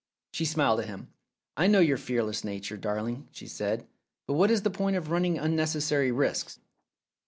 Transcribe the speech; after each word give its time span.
She 0.33 0.45
smiled 0.45 0.79
at 0.79 0.87
him. 0.87 1.09
"I 1.55 1.67
know 1.67 1.77
your 1.79 1.95
fearless 1.99 2.43
nature, 2.43 2.75
darling," 2.75 3.27
she 3.31 3.45
said; 3.45 3.85
"but 4.25 4.33
what 4.33 4.49
is 4.49 4.63
the 4.63 4.71
point 4.71 4.95
of 4.95 5.11
running 5.11 5.37
unnecessary 5.37 6.11
risks?" 6.11 6.57